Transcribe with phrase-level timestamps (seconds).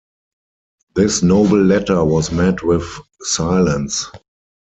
[0.95, 2.87] This noble letter was met with
[3.21, 4.07] silence.